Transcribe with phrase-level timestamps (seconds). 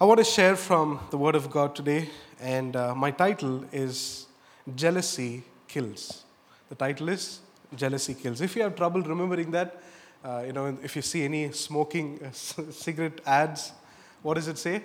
[0.00, 2.10] I want to share from the Word of God today,
[2.40, 4.26] and uh, my title is
[4.74, 6.24] Jealousy Kills.
[6.68, 7.38] The title is
[7.76, 8.40] Jealousy Kills.
[8.40, 9.80] If you have trouble remembering that,
[10.24, 13.70] uh, you know, if you see any smoking uh, cigarette ads,
[14.22, 14.82] what does it say?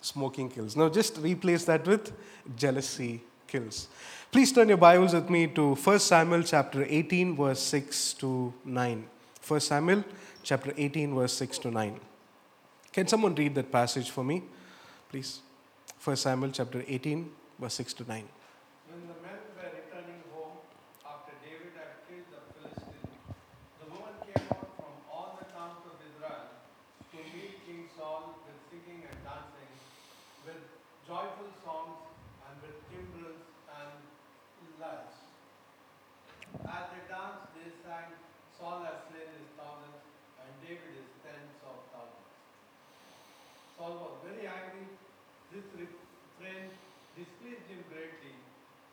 [0.00, 0.76] Smoking kills.
[0.76, 2.12] Now, just replace that with
[2.54, 3.88] jealousy kills.
[4.30, 9.04] Please turn your Bibles with me to 1 Samuel chapter 18, verse 6 to 9.
[9.48, 10.04] 1 Samuel
[10.44, 12.00] chapter 18, verse 6 to 9.
[12.94, 14.44] Can someone read that passage for me,
[15.10, 15.40] please?
[15.98, 18.22] 1 Samuel chapter 18, verse 6 to 9.
[18.86, 20.62] When the men were returning home
[21.02, 23.18] after David had killed the Philistine,
[23.82, 26.54] the woman came out from all the towns of Israel
[27.10, 29.74] to meet King Saul with singing and dancing,
[30.46, 30.62] with
[31.02, 31.98] joyful songs
[32.46, 33.42] and with timbrels
[33.74, 33.90] and
[34.78, 35.18] lyres.
[36.62, 38.14] As they danced, they sang,
[38.54, 39.98] Saul has slain his thousands,
[40.38, 42.22] and David his tens of thousands.
[43.74, 44.86] Saul was very angry.
[45.50, 46.70] This refrain
[47.18, 48.38] displeased him greatly.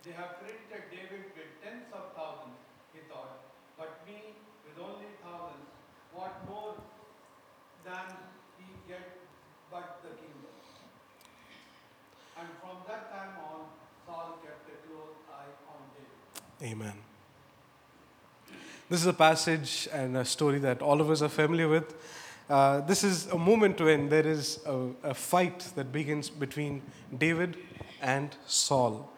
[0.04, 2.58] They have credited David with tens of thousands,
[2.92, 3.38] he thought,
[3.78, 4.34] but me
[4.66, 5.70] with only thousands.
[6.14, 6.74] What more
[7.86, 8.18] than
[8.58, 9.22] he get
[9.70, 10.56] but the kingdom?
[12.40, 13.70] And from that time on,
[14.08, 16.74] Saul kept a close eye on David.
[16.74, 16.98] Amen.
[18.90, 21.94] This is a passage and a story that all of us are familiar with.
[22.50, 26.82] Uh, this is a moment when there is a, a fight that begins between
[27.16, 27.56] David
[28.02, 29.11] and Saul.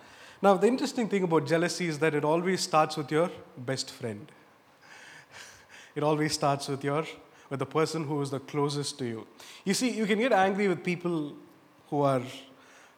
[0.44, 4.30] Now, the interesting thing about jealousy is that it always starts with your best friend.
[5.96, 7.06] It always starts with your
[7.50, 9.26] with the person who is the closest to you.
[9.64, 11.32] You see, you can get angry with people
[11.90, 12.22] who are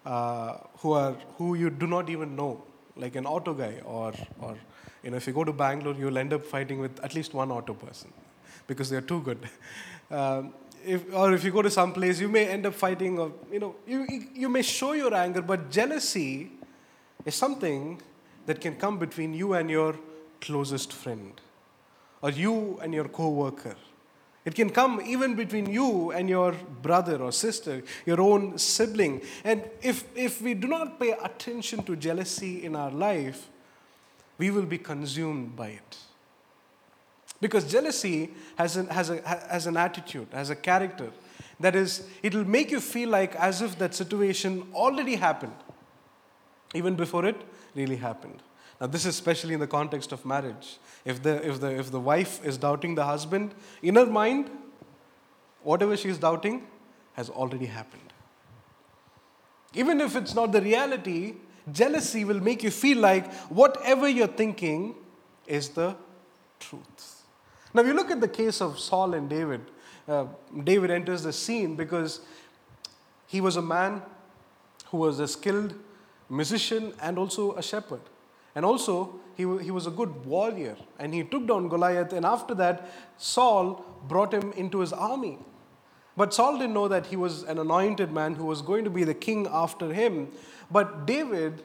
[0.05, 2.63] uh, who are who you do not even know,
[3.05, 4.57] like an auto guy, or or
[5.03, 7.51] you know, if you go to Bangalore, you'll end up fighting with at least one
[7.51, 8.11] auto person
[8.66, 9.49] because they're too good.
[10.11, 10.53] Um,
[10.85, 13.59] if, or if you go to some place, you may end up fighting, or you
[13.59, 16.51] know, you, you may show your anger, but jealousy
[17.25, 18.01] is something
[18.45, 19.95] that can come between you and your
[20.39, 21.41] closest friend,
[22.22, 23.75] or you and your co-worker.
[24.45, 29.22] It can come even between you and your brother or sister, your own sibling.
[29.44, 33.50] And if, if we do not pay attention to jealousy in our life,
[34.38, 35.97] we will be consumed by it.
[37.41, 41.11] Because jealousy has an, has, a, has an attitude, has a character.
[41.59, 45.55] That is, it'll make you feel like as if that situation already happened,
[46.75, 47.41] even before it
[47.75, 48.41] really happened.
[48.80, 50.78] Now, this is especially in the context of marriage.
[51.06, 54.50] If the, if the, if the wife is doubting the husband, in her mind,
[55.63, 56.68] whatever she is doubting
[57.13, 58.13] has already happened.
[59.74, 61.36] Even if it's not the reality,
[61.72, 64.96] jealousy will make you feel like whatever you're thinking
[65.47, 65.96] is the
[66.59, 67.24] truth.
[67.74, 69.62] Now, if you look at the case of Saul and David,
[70.07, 70.25] uh,
[70.63, 72.22] David enters the scene because
[73.28, 74.02] he was a man
[74.88, 75.74] who was a skilled
[76.30, 78.02] musician and also a shepherd.
[78.56, 82.13] And also, he, he was a good warrior and he took down Goliath.
[82.13, 85.38] And after that, Saul brought him into his army.
[86.18, 89.03] But Saul didn't know that he was an anointed man who was going to be
[89.03, 90.30] the king after him.
[90.72, 91.63] But David,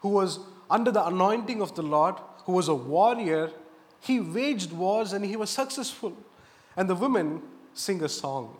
[0.00, 0.38] who was
[0.70, 2.14] under the anointing of the Lord,
[2.44, 3.50] who was a warrior,
[4.00, 6.16] he waged wars and he was successful.
[6.76, 7.42] And the women
[7.74, 8.56] sing a song.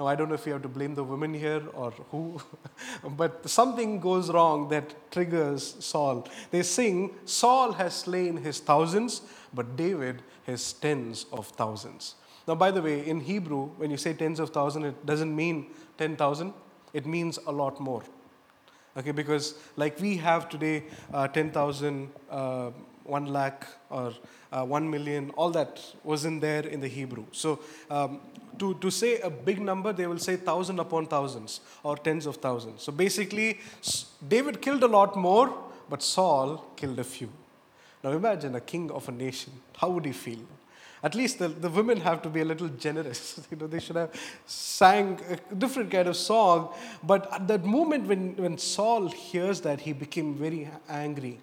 [0.00, 2.40] Now, I don't know if you have to blame the women here or who,
[3.18, 6.26] but something goes wrong that triggers Saul.
[6.50, 9.20] They sing, Saul has slain his thousands,
[9.52, 12.14] but David his tens of thousands.
[12.48, 15.66] Now, by the way, in Hebrew, when you say tens of thousands, it doesn't mean
[15.98, 16.54] 10,000,
[16.94, 18.02] it means a lot more.
[18.96, 22.70] Okay, because like we have today uh, 10,000, uh,
[23.04, 24.14] 1 lakh, or
[24.52, 27.24] uh, 1 million, all that wasn't there in the Hebrew.
[27.32, 28.20] So, um,
[28.58, 32.36] to, to say a big number, they will say thousand upon thousands or tens of
[32.36, 32.82] thousands.
[32.82, 33.60] So, basically,
[34.26, 35.54] David killed a lot more,
[35.88, 37.30] but Saul killed a few.
[38.02, 39.52] Now, imagine a king of a nation.
[39.76, 40.40] How would he feel?
[41.02, 43.40] At least the, the women have to be a little generous.
[43.50, 44.12] you know, they should have
[44.46, 45.18] sang
[45.50, 46.74] a different kind of song.
[47.02, 51.40] But at that moment when, when Saul hears that, he became very angry.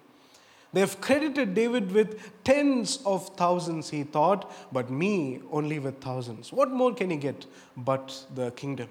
[0.72, 6.52] They have credited David with tens of thousands, he thought, but me only with thousands.
[6.52, 8.88] What more can he get but the kingdom?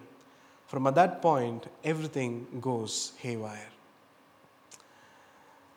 [0.66, 3.70] From at that point, everything goes haywire.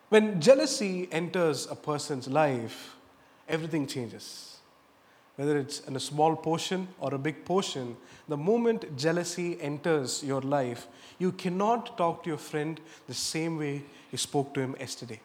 [0.09, 2.95] When jealousy enters a person's life,
[3.47, 4.57] everything changes.
[5.37, 7.95] Whether it's in a small portion or a big portion,
[8.27, 10.87] the moment jealousy enters your life,
[11.19, 15.21] you cannot talk to your friend the same way you spoke to him yesterday.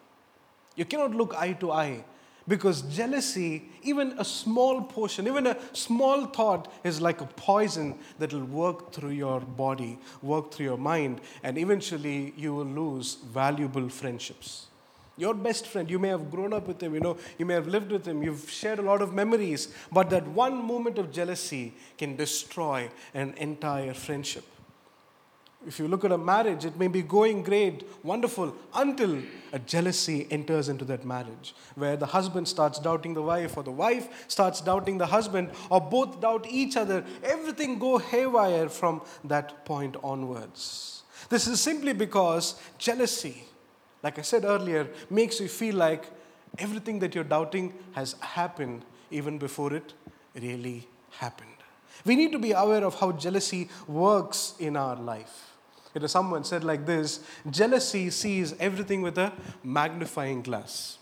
[0.77, 2.05] You cannot look eye to eye
[2.49, 8.33] Because jealousy, even a small portion, even a small thought, is like a poison that
[8.33, 13.89] will work through your body, work through your mind, and eventually you will lose valuable
[13.89, 14.67] friendships.
[15.19, 17.67] Your best friend, you may have grown up with him, you know, you may have
[17.67, 21.75] lived with him, you've shared a lot of memories, but that one moment of jealousy
[21.99, 24.45] can destroy an entire friendship.
[25.65, 29.23] If you look at a marriage, it may be going great, wonderful, until
[29.53, 33.71] a jealousy enters into that marriage, where the husband starts doubting the wife, or the
[33.71, 37.05] wife starts doubting the husband, or both doubt each other.
[37.25, 41.03] Everything go haywire from that point onwards.
[41.31, 43.45] This is simply because jealousy,
[44.03, 46.05] like I said earlier, makes you feel like
[46.59, 49.95] everything that you're doubting has happened even before it
[50.35, 51.56] really happened.
[52.05, 55.53] We need to be aware of how jealousy works in our life.
[55.95, 57.21] You know, someone said like this
[57.51, 59.33] jealousy sees everything with a
[59.65, 60.99] magnifying glass.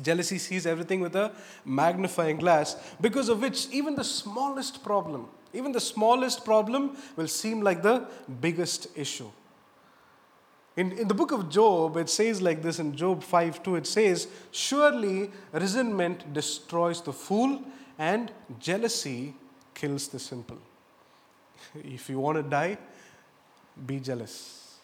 [0.00, 1.32] Jealousy sees everything with a
[1.64, 7.60] magnifying glass, because of which even the smallest problem, even the smallest problem will seem
[7.60, 8.06] like the
[8.40, 9.30] biggest issue.
[10.76, 13.86] In, in the book of Job, it says like this in Job 5 2, it
[13.86, 17.62] says, Surely resentment destroys the fool,
[17.98, 19.34] and jealousy
[19.74, 20.58] kills the simple.
[21.74, 22.78] If you want to die,
[23.86, 24.76] be jealous.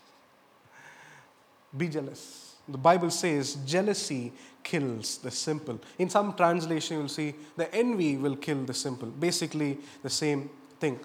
[1.76, 2.54] Be jealous.
[2.68, 4.32] The Bible says jealousy
[4.62, 5.80] kills the simple.
[5.98, 9.08] In some translation, you'll see the envy will kill the simple.
[9.08, 11.00] Basically, the same thing.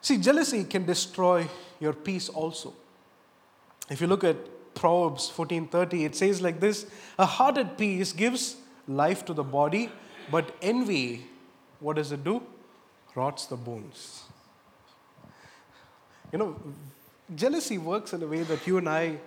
[0.00, 1.48] See, jealousy can destroy
[1.80, 2.72] your peace also.
[3.90, 4.36] If you look at
[4.74, 6.86] Proverbs 14:30, it says like this:
[7.18, 8.56] A heart at peace gives
[8.86, 9.90] life to the body,
[10.30, 11.26] but envy,
[11.80, 12.42] what does it do?
[13.14, 14.24] Rots the bones.
[16.32, 16.60] You know,
[17.34, 19.18] jealousy works in a way that you and I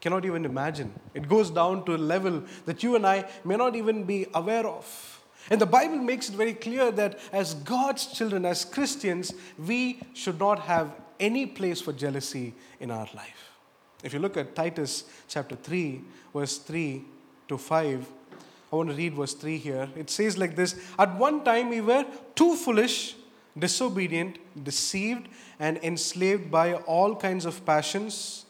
[0.00, 0.92] cannot even imagine.
[1.14, 4.66] It goes down to a level that you and I may not even be aware
[4.66, 5.22] of.
[5.48, 9.32] And the Bible makes it very clear that as God's children, as Christians,
[9.64, 10.90] we should not have
[11.20, 13.50] any place for jealousy in our life.
[14.02, 16.00] If you look at Titus chapter 3,
[16.34, 17.04] verse 3
[17.48, 18.06] to 5,
[18.72, 19.88] I want to read verse 3 here.
[19.96, 22.04] It says like this At one time we were
[22.34, 23.14] too foolish
[23.58, 28.44] disobedient, deceived, and enslaved by all kinds of passions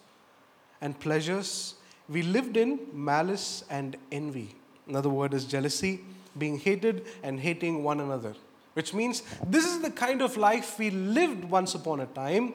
[0.80, 1.74] and pleasures.
[2.08, 4.54] We lived in malice and envy.
[4.86, 6.00] Another word is jealousy,
[6.38, 8.34] being hated and hating one another.
[8.74, 12.52] Which means this is the kind of life we lived once upon a time,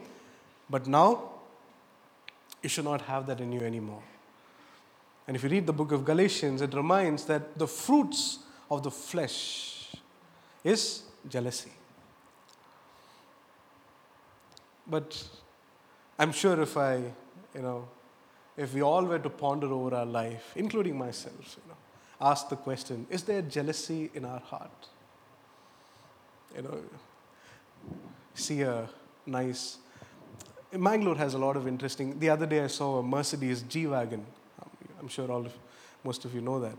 [0.69, 1.31] but now
[2.61, 4.03] you should not have that in you anymore.
[5.27, 8.39] And if you read the book of Galatians, it reminds that the fruits
[8.69, 9.95] of the flesh
[10.63, 11.71] is jealousy.
[14.87, 15.23] But
[16.17, 16.97] I'm sure if I,
[17.55, 17.87] you know,
[18.57, 21.77] if we all were to ponder over our life, including myself, you know,
[22.19, 24.87] ask the question is there jealousy in our heart?
[26.55, 26.79] You know,
[28.33, 28.89] see a
[29.25, 29.77] nice.
[30.73, 32.19] Mangalore has a lot of interesting.
[32.19, 34.25] The other day I saw a Mercedes G Wagon.
[34.61, 34.69] Um,
[34.99, 35.53] I'm sure all of,
[36.03, 36.77] most of you know that.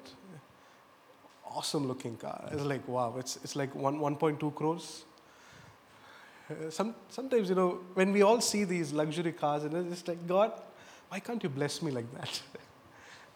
[1.47, 2.49] Awesome looking car.
[2.51, 5.05] It's like, wow, it's, it's like 1, 1.2 crores.
[6.53, 10.27] Uh, some, sometimes, you know, when we all see these luxury cars, and it's like,
[10.27, 10.53] God,
[11.09, 12.43] why can't you bless me like that?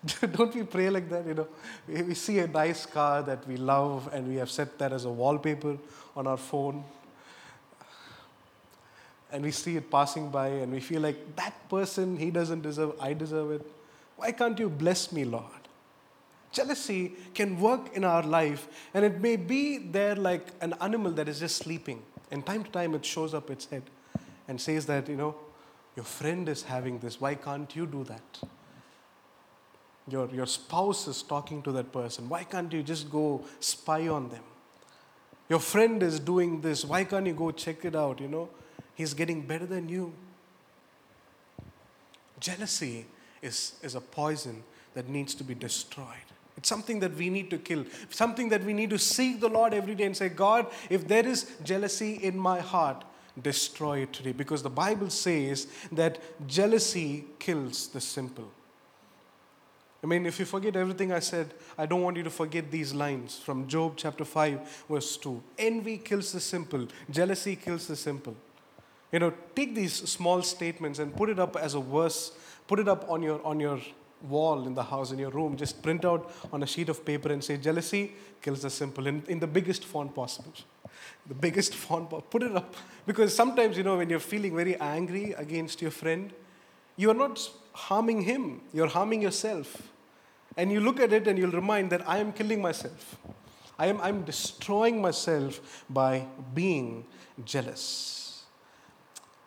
[0.32, 1.26] Don't we pray like that?
[1.26, 1.48] You know,
[1.88, 5.10] we see a nice car that we love and we have set that as a
[5.10, 5.76] wallpaper
[6.16, 6.84] on our phone.
[9.32, 12.92] And we see it passing by and we feel like that person, he doesn't deserve,
[13.00, 13.66] I deserve it.
[14.16, 15.65] Why can't you bless me, Lord?
[16.56, 21.28] Jealousy can work in our life and it may be there like an animal that
[21.28, 22.02] is just sleeping.
[22.30, 23.82] And time to time it shows up its head
[24.48, 25.34] and says that, you know,
[25.96, 27.20] your friend is having this.
[27.20, 28.40] Why can't you do that?
[30.08, 32.26] Your, your spouse is talking to that person.
[32.26, 34.44] Why can't you just go spy on them?
[35.50, 36.86] Your friend is doing this.
[36.86, 38.18] Why can't you go check it out?
[38.18, 38.48] You know,
[38.94, 40.14] he's getting better than you.
[42.40, 43.04] Jealousy
[43.42, 44.62] is, is a poison
[44.94, 46.32] that needs to be destroyed.
[46.56, 49.75] It's something that we need to kill, something that we need to seek the Lord
[49.75, 53.04] every day and say, God, if there is jealousy in my heart,
[53.40, 54.32] destroy it today.
[54.32, 58.50] Because the Bible says that jealousy kills the simple.
[60.02, 62.94] I mean, if you forget everything I said, I don't want you to forget these
[62.94, 65.42] lines from Job chapter 5, verse 2.
[65.58, 68.36] Envy kills the simple, jealousy kills the simple.
[69.12, 72.32] You know, take these small statements and put it up as a verse,
[72.66, 73.80] put it up on your, on your
[74.23, 77.32] wall in the house, in your room, just print out on a sheet of paper
[77.32, 80.52] and say, Jealousy kills the simple, in, in the biggest font possible.
[81.26, 82.75] The biggest font, put it up.
[83.06, 86.32] Because sometimes, you know, when you're feeling very angry against your friend,
[86.96, 89.82] you are not harming him, you're harming yourself.
[90.56, 93.18] And you look at it and you'll remind that I am killing myself.
[93.78, 97.04] I am I'm destroying myself by being
[97.44, 98.25] jealous.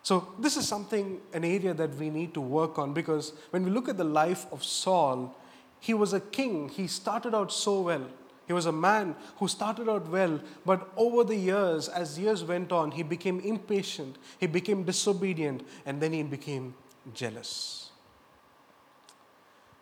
[0.09, 3.69] So, this is something, an area that we need to work on because when we
[3.69, 5.37] look at the life of Saul,
[5.79, 6.67] he was a king.
[6.67, 8.07] He started out so well.
[8.47, 12.71] He was a man who started out well, but over the years, as years went
[12.71, 16.73] on, he became impatient, he became disobedient, and then he became
[17.13, 17.91] jealous.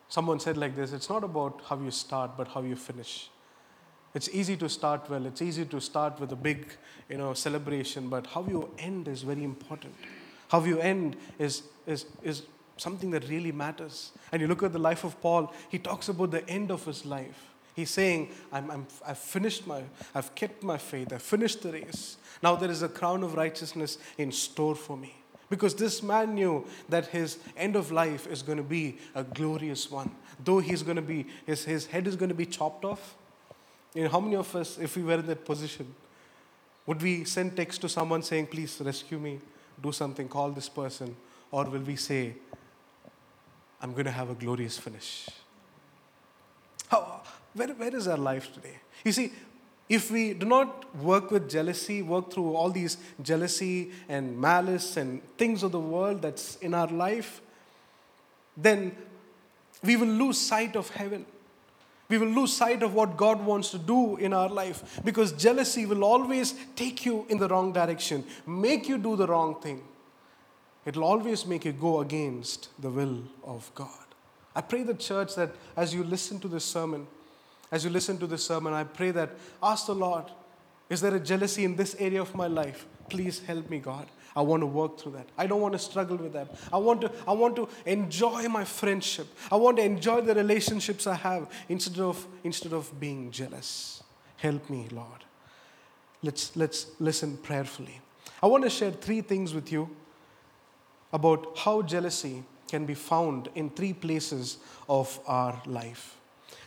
[0.10, 3.30] Someone said like this it's not about how you start, but how you finish.
[4.14, 6.68] It's easy to start well, it's easy to start with a big
[7.10, 9.94] you know, celebration, but how you end is very important.
[10.50, 12.44] How you end is, is, is
[12.78, 14.12] something that really matters.
[14.32, 17.06] And you look at the life of Paul, he talks about the end of his
[17.06, 17.54] life.
[17.76, 19.84] He's saying, I'm, I'm, I've finished my,
[20.16, 22.18] I've kept my faith, I've finished the race.
[22.42, 25.16] Now there is a crown of righteousness in store for me.
[25.50, 29.90] Because this man knew that his end of life is going to be a glorious
[29.90, 30.12] one.
[30.44, 33.16] Though he's going to be, his, his head is going to be chopped off.
[33.94, 35.94] You know, how many of us, if we were in that position,
[36.86, 39.40] would we send text to someone saying, please rescue me,
[39.82, 41.16] do something, call this person?
[41.52, 42.34] Or will we say,
[43.82, 45.30] I'm going to have a glorious finish?
[46.90, 47.22] How,
[47.54, 48.80] where, where is our life today?
[49.04, 49.32] You see,
[49.90, 55.22] if we do not work with jealousy, work through all these jealousy and malice and
[55.38, 57.42] things of the world that's in our life,
[58.56, 58.96] then
[59.84, 61.26] we will lose sight of heaven.
[62.10, 65.86] We will lose sight of what God wants to do in our life because jealousy
[65.86, 69.84] will always take you in the wrong direction, make you do the wrong thing.
[70.86, 73.90] It'll always make you go against the will of God.
[74.56, 77.08] I pray the church that as you listen to this sermon,
[77.72, 80.24] as you listen to this sermon, I pray that ask the Lord,
[80.90, 82.86] is there a jealousy in this area of my life?
[83.10, 84.08] Please help me, God.
[84.38, 85.28] I want to work through that.
[85.36, 86.54] I don't want to struggle with that.
[86.72, 89.26] I want to, I want to enjoy my friendship.
[89.52, 94.04] I want to enjoy the relationships I have instead of, instead of being jealous.
[94.36, 95.26] Help me, Lord.
[96.22, 98.00] Let's, let's listen prayerfully.
[98.44, 99.90] I want to share three things with you
[101.12, 106.16] about how jealousy can be found in three places of our life.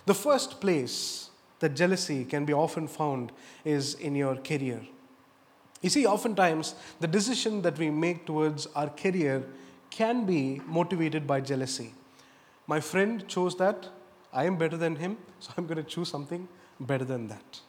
[0.06, 3.30] The first place that jealousy can be often found
[3.64, 4.80] is in your career.
[5.80, 9.44] You see, oftentimes the decision that we make towards our career
[9.90, 11.94] can be motivated by jealousy.
[12.66, 13.88] My friend chose that,
[14.32, 17.60] I am better than him, so I'm going to choose something better than that.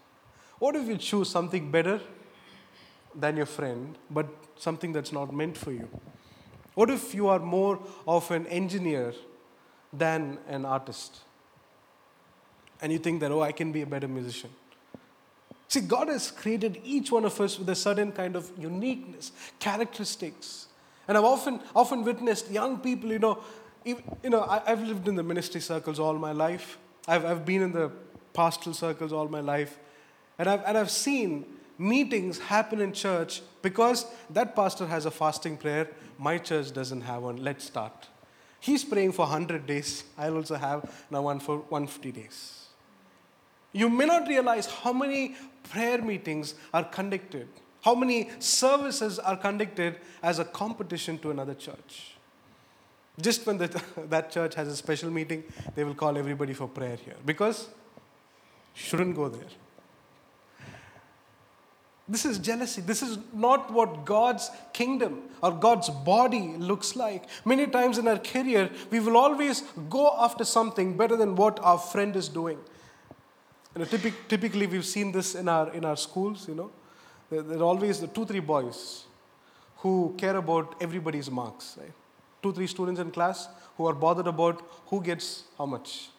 [0.60, 2.00] What if you choose something better
[3.16, 5.90] than your friend, but something that's not meant for you?
[6.76, 9.14] What if you are more of an engineer
[9.92, 11.22] than an artist?
[12.82, 14.50] and you think that, oh, I can be a better musician.
[15.72, 20.68] See, God has created each one of us with a certain kind of uniqueness, characteristics.
[21.08, 23.40] And I've often, often witnessed young people, you know,
[23.86, 26.78] you know, I, have lived in the ministry circles all my life.
[27.08, 27.90] I've, I've been in the
[28.34, 29.80] pastoral circles all my life.
[30.38, 31.46] And I've, and I've seen
[31.78, 35.88] meetings happen in church because that pastor has a fasting prayer.
[36.18, 37.38] My church doesn't have one.
[37.38, 38.10] Let's start.
[38.60, 40.04] He's praying for 100 days.
[40.18, 42.62] I'll also have now one for 150 days.
[43.74, 47.48] You may not realize how many prayer meetings are conducted,
[47.84, 52.16] how many services are conducted as a competition to another church.
[53.20, 55.44] Just when the, that church has a special meeting,
[55.76, 57.70] they will call everybody for prayer here because
[58.74, 59.50] shouldn't go there.
[62.08, 62.82] This is jealousy.
[62.82, 67.24] This is not what God's kingdom or God's body looks like.
[67.46, 71.78] Many times in our career, we will always go after something better than what our
[71.78, 72.60] friend is doing.
[73.74, 76.72] You know, typic, typically, we've seen this in our, in our schools, you know.
[77.30, 79.06] There, there are always the two, three boys
[79.78, 81.92] who care about everybody's marks, right?
[82.44, 83.48] Two, three students in class
[83.78, 86.10] who are bothered about who gets how much.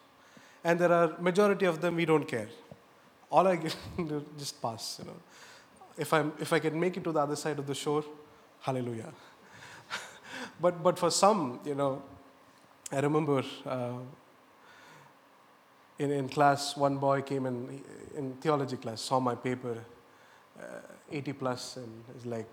[0.65, 2.49] And there are majority of them we don't care.
[3.31, 3.77] All I get
[4.39, 5.17] just pass, you know.
[5.97, 8.05] If, I'm, if I can make it to the other side of the shore,
[8.61, 9.13] hallelujah.
[10.61, 12.03] but, but for some, you know,
[12.91, 13.93] I remember uh,
[16.03, 17.83] in, in class, one boy came in,
[18.17, 19.77] in theology class, saw my paper,
[20.59, 20.65] uh,
[21.11, 22.49] 80 plus, and is like,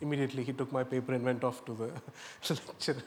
[0.00, 3.02] immediately he took my paper and went off to the lecturer.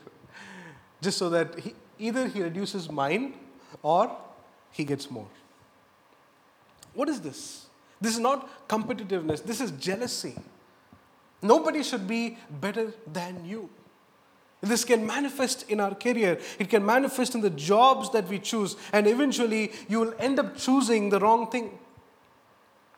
[1.01, 3.33] Just so that he, either he reduces mine
[3.81, 4.15] or
[4.71, 5.27] he gets more.
[6.93, 7.67] What is this?
[8.01, 10.35] This is not competitiveness, this is jealousy.
[11.41, 13.69] Nobody should be better than you.
[14.61, 16.39] This can manifest in our career.
[16.57, 18.75] It can manifest in the jobs that we choose.
[18.91, 21.77] And eventually, you will end up choosing the wrong thing.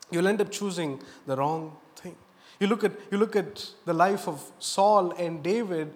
[0.09, 2.15] You'll end up choosing the wrong thing.
[2.59, 5.93] You look at, you look at the life of Saul and David.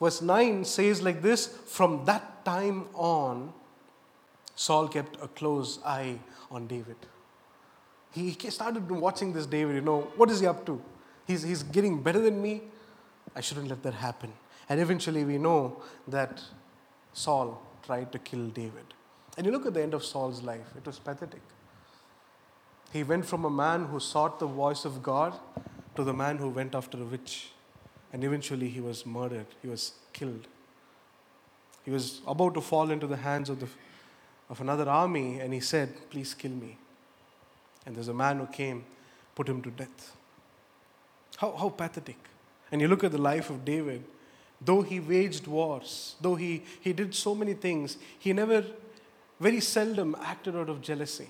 [0.00, 3.52] Verse 9 says like this From that time on,
[4.54, 6.18] Saul kept a close eye
[6.50, 6.96] on David.
[8.12, 10.80] He started watching this David, you know, what is he up to?
[11.26, 12.62] He's, he's getting better than me.
[13.34, 14.32] I shouldn't let that happen.
[14.68, 16.42] And eventually we know that
[17.12, 18.94] Saul tried to kill David.
[19.36, 21.42] And you look at the end of Saul's life, it was pathetic.
[22.92, 25.34] He went from a man who sought the voice of God
[25.96, 27.48] to the man who went after a witch.
[28.12, 30.46] And eventually he was murdered, he was killed.
[31.84, 33.68] He was about to fall into the hands of, the,
[34.48, 36.78] of another army, and he said, Please kill me.
[37.84, 38.84] And there's a man who came,
[39.34, 40.16] put him to death.
[41.36, 42.16] How, how pathetic.
[42.72, 44.04] And you look at the life of David,
[44.60, 48.64] though he waged wars, though he, he did so many things, he never,
[49.40, 51.28] very seldom acted out of jealousy.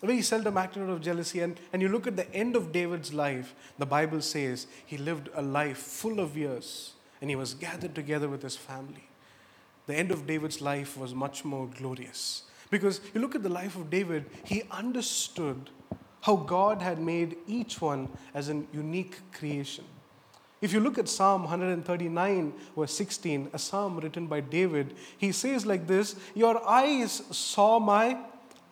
[0.00, 1.40] Very seldom acted out of jealousy.
[1.40, 5.30] And, and you look at the end of David's life, the Bible says he lived
[5.34, 9.08] a life full of years and he was gathered together with his family.
[9.86, 12.42] The end of David's life was much more glorious.
[12.70, 15.70] Because you look at the life of David, he understood
[16.22, 19.84] how God had made each one as a unique creation.
[20.60, 25.66] If you look at Psalm 139, verse 16, a psalm written by David, he says
[25.66, 28.18] like this Your eyes saw my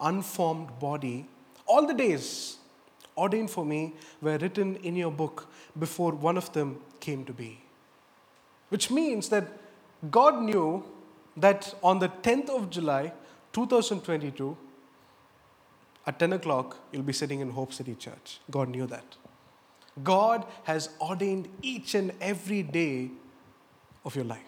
[0.00, 1.26] unformed body.
[1.66, 2.56] All the days
[3.16, 5.46] ordained for me were written in your book
[5.78, 7.60] before one of them came to be.
[8.70, 9.44] Which means that
[10.10, 10.84] God knew
[11.36, 13.12] that on the 10th of July,
[13.52, 14.56] 2022,
[16.06, 18.40] at 10 o'clock, you'll be sitting in Hope City Church.
[18.50, 19.16] God knew that.
[20.02, 23.10] God has ordained each and every day
[24.04, 24.40] of your life.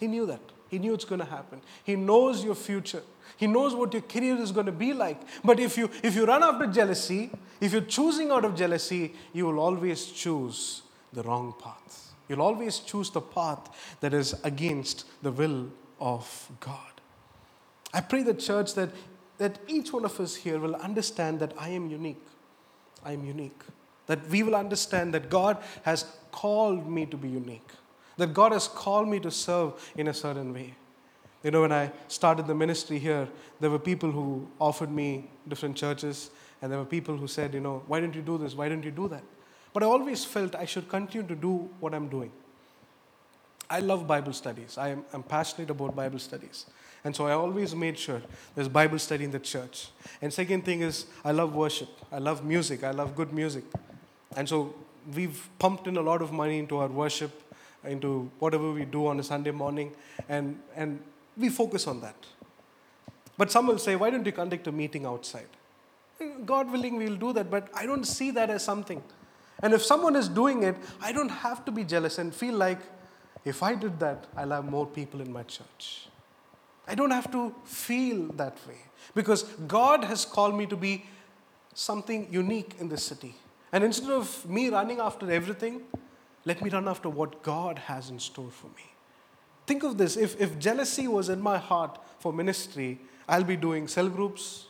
[0.00, 0.40] He knew that.
[0.68, 1.62] He knew it's going to happen.
[1.84, 3.02] He knows your future.
[3.36, 5.20] He knows what your career is going to be like.
[5.44, 9.46] But if you, if you run after jealousy, if you're choosing out of jealousy, you
[9.46, 12.12] will always choose the wrong path.
[12.28, 16.76] You'll always choose the path that is against the will of God.
[17.94, 18.90] I pray the church that,
[19.38, 22.22] that each one of us here will understand that I am unique.
[23.04, 23.62] I am unique.
[24.08, 27.70] That we will understand that God has called me to be unique.
[28.16, 30.74] That God has called me to serve in a certain way.
[31.44, 33.28] You know, when I started the ministry here,
[33.60, 37.60] there were people who offered me different churches, and there were people who said, you
[37.60, 38.54] know, why don't you do this?
[38.54, 39.22] Why don't you do that?
[39.72, 42.32] But I always felt I should continue to do what I'm doing.
[43.70, 44.78] I love Bible studies.
[44.78, 46.66] I am, I'm passionate about Bible studies.
[47.04, 48.20] And so I always made sure
[48.54, 49.90] there's Bible study in the church.
[50.20, 51.90] And second thing is, I love worship.
[52.10, 52.82] I love music.
[52.82, 53.64] I love good music.
[54.38, 54.72] And so
[55.16, 57.32] we've pumped in a lot of money into our worship,
[57.84, 59.90] into whatever we do on a Sunday morning,
[60.28, 61.00] and, and
[61.36, 62.14] we focus on that.
[63.36, 65.48] But some will say, why don't you conduct a meeting outside?
[66.46, 69.02] God willing, we'll do that, but I don't see that as something.
[69.60, 72.78] And if someone is doing it, I don't have to be jealous and feel like
[73.44, 76.06] if I did that, I'll have more people in my church.
[76.86, 78.78] I don't have to feel that way
[79.16, 81.06] because God has called me to be
[81.74, 83.34] something unique in this city.
[83.72, 85.82] And instead of me running after everything,
[86.44, 88.84] let me run after what God has in store for me.
[89.66, 93.86] Think of this if, if jealousy was in my heart for ministry, I'll be doing
[93.86, 94.66] cell groups,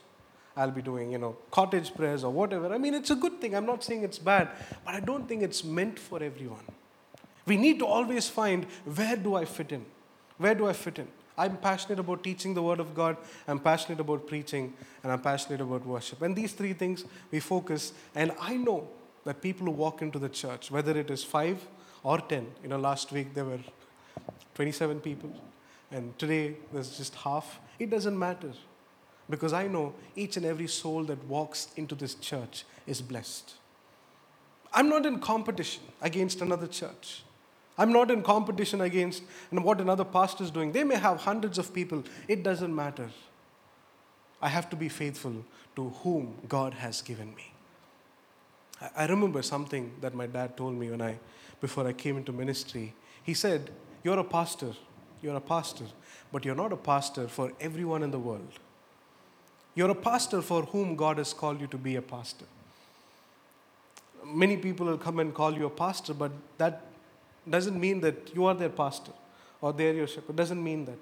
[0.56, 2.74] I'll be doing, you know, cottage prayers or whatever.
[2.74, 3.54] I mean, it's a good thing.
[3.54, 4.48] I'm not saying it's bad,
[4.84, 6.64] but I don't think it's meant for everyone.
[7.46, 9.86] We need to always find where do I fit in?
[10.36, 11.08] Where do I fit in?
[11.38, 15.60] I'm passionate about teaching the Word of God, I'm passionate about preaching, and I'm passionate
[15.60, 16.22] about worship.
[16.22, 18.88] And these three things we focus, and I know
[19.24, 21.66] that people who walk into the church, whether it is five
[22.02, 23.60] or ten, you know, last week there were
[24.54, 25.32] 27 people,
[25.90, 28.52] and today there's just half, it doesn't matter.
[29.30, 33.54] Because I know each and every soul that walks into this church is blessed.
[34.72, 37.22] I'm not in competition against another church.
[37.78, 40.72] I'm not in competition against what another pastor is doing.
[40.72, 42.02] They may have hundreds of people.
[42.26, 43.08] It doesn't matter.
[44.42, 45.44] I have to be faithful
[45.76, 47.52] to whom God has given me.
[48.96, 51.18] I remember something that my dad told me when I,
[51.60, 52.94] before I came into ministry.
[53.22, 53.70] He said,
[54.02, 54.72] You're a pastor,
[55.22, 55.84] you're a pastor,
[56.32, 58.52] but you're not a pastor for everyone in the world.
[59.74, 62.46] You're a pastor for whom God has called you to be a pastor.
[64.24, 66.87] Many people will come and call you a pastor, but that
[67.50, 69.12] doesn't mean that you are their pastor
[69.60, 70.36] or they're your shepherd.
[70.36, 70.98] Doesn't mean that.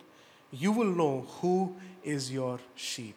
[0.51, 3.17] You will know who is your sheep.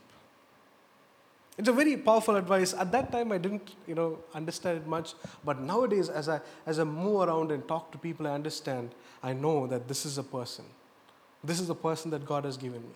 [1.57, 2.73] It's a very powerful advice.
[2.73, 5.13] At that time, I didn't, you know, understand it much.
[5.43, 8.91] But nowadays, as I, as I move around and talk to people, I understand.
[9.21, 10.63] I know that this is a person.
[11.43, 12.95] This is a person that God has given me.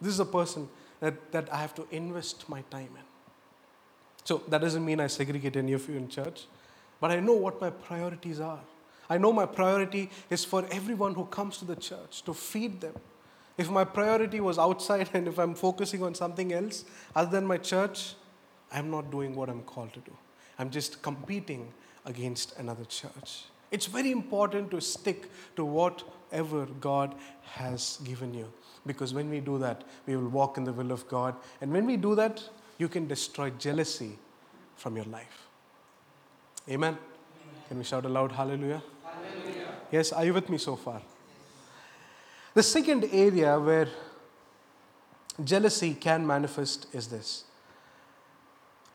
[0.00, 0.68] This is a person
[1.00, 3.04] that, that I have to invest my time in.
[4.24, 6.44] So that doesn't mean I segregate any of you in church,
[7.00, 8.60] but I know what my priorities are.
[9.08, 12.94] I know my priority is for everyone who comes to the church to feed them.
[13.58, 16.84] if my priority was outside and if I'm focusing on something else
[17.14, 18.14] other than my church,
[18.72, 20.16] I'm not doing what I'm called to do.
[20.58, 21.72] I'm just competing
[22.06, 23.44] against another church.
[23.70, 28.52] It's very important to stick to whatever God has given you.
[28.86, 31.36] Because when we do that, we will walk in the will of God.
[31.60, 32.42] And when we do that,
[32.78, 34.18] you can destroy jealousy
[34.76, 35.46] from your life.
[36.68, 36.98] Amen.
[37.72, 38.82] Can we shout aloud, hallelujah?
[39.02, 39.68] hallelujah?
[39.90, 41.00] Yes, are you with me so far?
[42.52, 43.88] The second area where
[45.42, 47.44] jealousy can manifest is this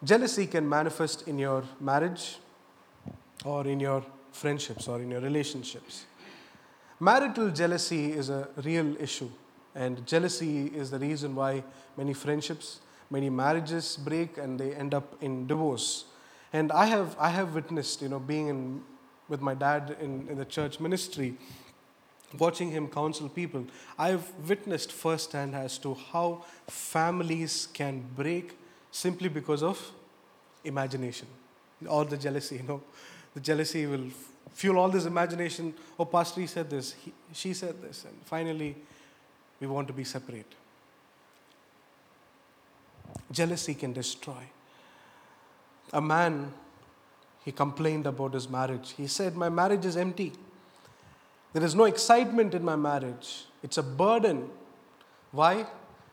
[0.03, 2.37] jealousy can manifest in your marriage
[3.43, 6.05] or in your friendships or in your relationships.
[6.99, 9.31] Marital jealousy is a real issue,
[9.73, 11.63] and jealousy is the reason why
[11.97, 16.05] many friendships, many marriages break and they end up in divorce.
[16.53, 18.81] And I have, I have witnessed, you know, being in,
[19.27, 21.35] with my dad in, in the church ministry,
[22.37, 23.65] watching him counsel people,
[23.97, 28.57] I've witnessed firsthand as to how families can break
[28.91, 29.91] simply because of
[30.63, 31.27] imagination
[31.87, 32.81] or the jealousy, you know.
[33.33, 34.05] The jealousy will
[34.53, 35.73] fuel all this imagination.
[35.99, 38.75] Oh, Pastor, he said this, he, she said this, and finally,
[39.59, 40.51] we want to be separate.
[43.31, 44.43] Jealousy can destroy.
[45.93, 46.53] A man,
[47.45, 48.93] he complained about his marriage.
[48.97, 50.33] He said, My marriage is empty.
[51.53, 53.45] There is no excitement in my marriage.
[53.63, 54.49] It's a burden.
[55.31, 55.65] Why?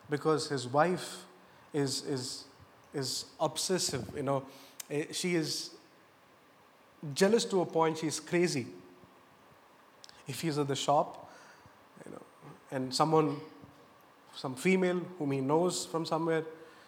[0.08, 1.24] Because his wife
[1.72, 2.44] is, is,
[2.94, 4.08] is obsessive.
[4.16, 4.44] You know,
[4.90, 5.70] eh, she is
[7.12, 8.66] jealous to a point she's crazy.
[10.26, 11.30] If he's at the shop,
[12.06, 12.22] you know,
[12.70, 13.36] and someone,
[14.34, 16.44] some female whom he knows from somewhere,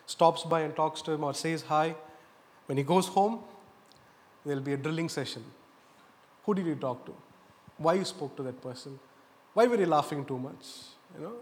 [0.07, 1.95] stops by and talks to him or says hi,
[2.67, 3.41] when he goes home,
[4.45, 5.45] there'll be a drilling session.
[6.45, 7.15] Who did you talk to?
[7.79, 8.99] Why you spoke to that person?
[9.55, 10.65] Why were you laughing too much?
[11.17, 11.33] You know,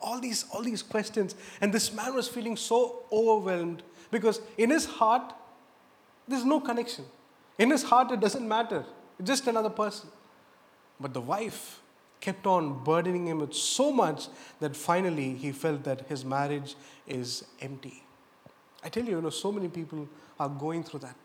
[0.00, 1.34] all these, all these questions.
[1.60, 5.32] And this man was feeling so overwhelmed because in his heart,
[6.28, 7.04] there's no connection.
[7.58, 8.84] In his heart, it doesn't matter.
[9.18, 10.10] It's just another person.
[11.00, 11.80] But the wife
[12.20, 14.28] kept on burdening him with so much
[14.60, 16.74] that finally he felt that his marriage
[17.06, 18.02] is empty.
[18.86, 21.16] I tell you, you know, so many people are going through that.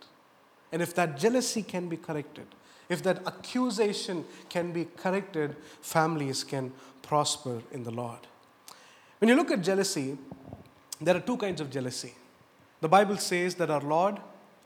[0.71, 2.47] And if that jealousy can be corrected,
[2.89, 8.17] if that accusation can be corrected, families can prosper in the Lord.
[9.19, 10.17] When you look at jealousy,
[10.99, 12.15] there are two kinds of jealousy.
[12.79, 14.17] The Bible says that our Lord,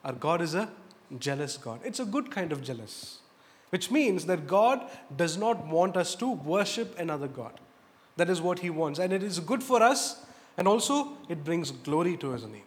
[0.06, 0.70] our God, is a
[1.20, 1.82] jealous God.
[1.84, 3.20] It's a good kind of jealous,
[3.72, 7.60] which means that God does not want us to worship another God.
[8.16, 9.00] That is what He wants.
[9.00, 10.24] And it is good for us,
[10.56, 12.64] and also it brings glory to His name.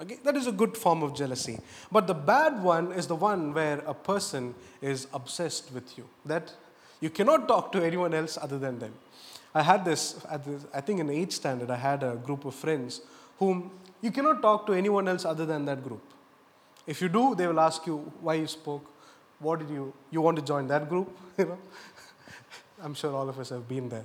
[0.00, 0.18] Okay?
[0.22, 1.58] That is a good form of jealousy.
[1.90, 6.52] But the bad one is the one where a person is obsessed with you, that
[7.00, 8.94] you cannot talk to anyone else other than them.
[9.54, 13.00] I had this, I think in 8th standard, I had a group of friends
[13.38, 13.70] whom
[14.02, 16.02] you cannot talk to anyone else other than that group.
[16.86, 18.84] If you do, they will ask you why you spoke.
[19.38, 21.16] What did you, you want to join that group?
[21.38, 21.58] You know?
[22.82, 24.04] I'm sure all of us have been there.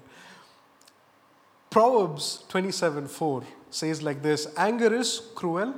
[1.70, 5.74] Proverbs 27 4 says like this Anger is cruel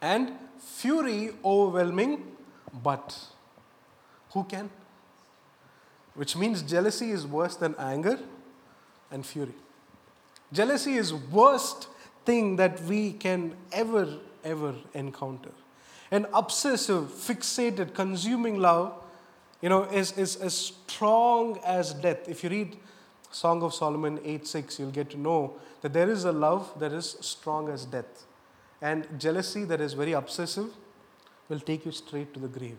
[0.00, 2.26] and fury overwhelming,
[2.82, 3.18] but
[4.30, 4.70] who can?
[6.14, 8.18] Which means jealousy is worse than anger
[9.10, 9.54] and fury.
[10.52, 11.88] Jealousy is worst
[12.24, 15.50] thing that we can ever, ever encounter
[16.12, 18.92] an obsessive, fixated, consuming love,
[19.62, 22.28] you know, is, is as strong as death.
[22.28, 22.76] If you read
[23.32, 26.92] Song of Solomon 8 6, you'll get to know that there is a love that
[26.92, 28.26] is strong as death.
[28.80, 30.70] And jealousy that is very obsessive
[31.48, 32.78] will take you straight to the grave.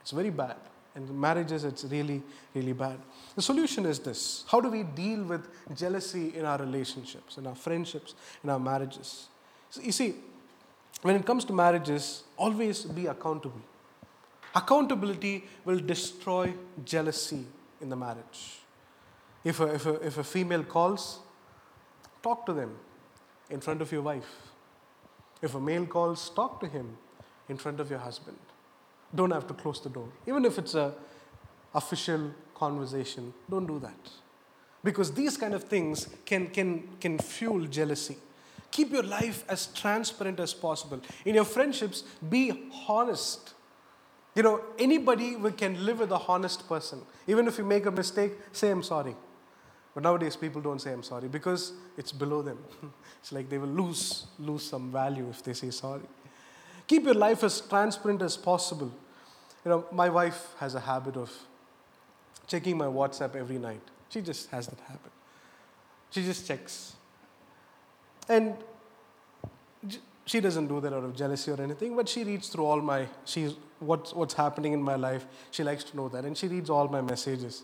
[0.00, 0.56] It's very bad.
[0.94, 2.22] And marriages, it's really,
[2.54, 2.98] really bad.
[3.34, 7.54] The solution is this How do we deal with jealousy in our relationships, in our
[7.54, 9.26] friendships, in our marriages?
[9.70, 10.14] So you see,
[11.02, 13.60] when it comes to marriages, always be accountable.
[14.54, 17.44] Accountability will destroy jealousy
[17.80, 18.60] in the marriage.
[19.44, 21.18] If a, if a, if a female calls,
[22.22, 22.76] talk to them
[23.50, 24.52] in front of your wife.
[25.42, 26.96] If a male calls, talk to him
[27.48, 28.38] in front of your husband.
[29.14, 30.08] Don't have to close the door.
[30.26, 30.94] Even if it's a
[31.74, 34.10] official conversation, don't do that.
[34.82, 38.16] Because these kind of things can, can, can fuel jealousy.
[38.70, 41.00] Keep your life as transparent as possible.
[41.24, 43.53] In your friendships, be honest.
[44.34, 47.00] You know, anybody can live with a honest person.
[47.26, 49.14] Even if you make a mistake, say, I'm sorry.
[49.94, 52.58] But nowadays, people don't say, I'm sorry because it's below them.
[53.20, 56.02] it's like they will lose, lose some value if they say sorry.
[56.86, 58.92] Keep your life as transparent as possible.
[59.64, 61.32] You know, my wife has a habit of
[62.46, 63.80] checking my WhatsApp every night.
[64.08, 65.12] She just has that habit.
[66.10, 66.94] She just checks.
[68.28, 68.56] And
[70.24, 73.06] she doesn't do that out of jealousy or anything, but she reads through all my,
[73.24, 75.26] she's, what's, what's happening in my life.
[75.50, 76.24] She likes to know that.
[76.24, 77.62] And she reads all my messages.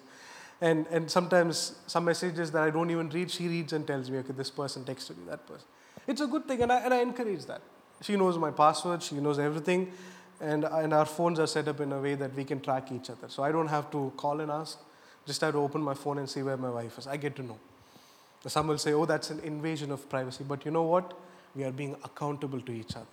[0.61, 4.19] And, and sometimes some messages that I don't even read, she reads and tells me,
[4.19, 5.67] okay, this person texted you, that person.
[6.07, 7.63] It's a good thing, and I, and I encourage that.
[8.03, 9.93] She knows my password, she knows everything,
[10.41, 13.09] and, and our phones are set up in a way that we can track each
[13.11, 13.29] other.
[13.29, 14.79] So I don't have to call and ask,
[15.27, 17.07] just have to open my phone and see where my wife is.
[17.07, 17.59] I get to know.
[18.47, 20.45] Some will say, oh, that's an invasion of privacy.
[20.49, 21.13] But you know what?
[21.55, 23.07] We are being accountable to each other.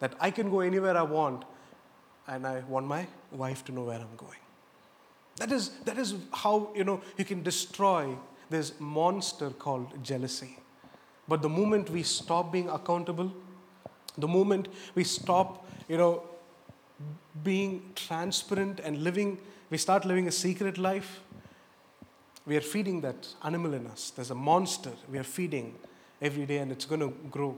[0.00, 1.44] That I can go anywhere I want,
[2.26, 4.38] and I want my wife to know where I'm going.
[5.36, 8.16] That is, that is how you know you can destroy
[8.50, 10.58] this monster called jealousy.
[11.26, 13.32] But the moment we stop being accountable,
[14.16, 16.22] the moment we stop, you know,
[17.44, 19.38] being transparent and living,
[19.70, 21.20] we start living a secret life,
[22.46, 24.10] we are feeding that animal in us.
[24.10, 25.74] There's a monster we are feeding
[26.20, 27.56] every day and it's going to grow.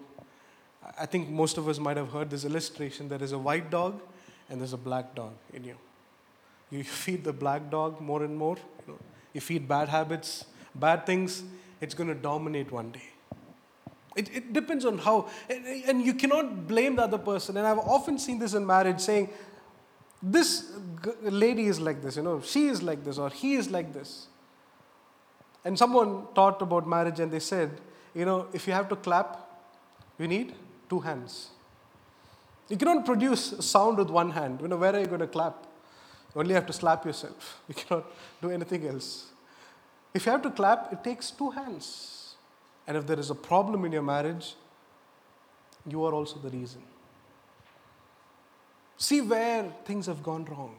[0.98, 4.00] I think most of us might have heard this illustration there is a white dog
[4.48, 5.76] and there's a black dog in you.
[6.70, 8.98] You feed the black dog more and more, you, know,
[9.32, 10.44] you feed bad habits,
[10.74, 11.42] bad things,
[11.80, 13.02] it's going to dominate one day.
[14.16, 17.56] It, it depends on how, and, and you cannot blame the other person.
[17.56, 19.30] And I've often seen this in marriage saying,
[20.22, 20.72] this
[21.22, 24.26] lady is like this, you know, she is like this, or he is like this.
[25.64, 27.70] And someone taught about marriage and they said,
[28.14, 29.48] you know, if you have to clap,
[30.18, 30.54] you need
[30.88, 31.50] two hands.
[32.68, 34.60] You cannot produce sound with one hand.
[34.60, 35.66] You know, where are you going to clap?
[36.34, 37.60] You only have to slap yourself.
[37.68, 38.04] You cannot
[38.40, 39.26] do anything else.
[40.14, 42.34] If you have to clap, it takes two hands.
[42.86, 44.54] And if there is a problem in your marriage,
[45.86, 46.82] you are also the reason.
[48.96, 50.76] See where things have gone wrong,